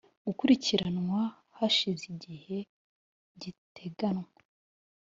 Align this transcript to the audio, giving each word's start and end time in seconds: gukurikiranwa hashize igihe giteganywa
gukurikiranwa 0.25 1.21
hashize 1.57 2.03
igihe 2.15 2.57
giteganywa 3.41 4.29